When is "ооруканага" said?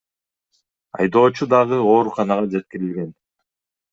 1.91-2.47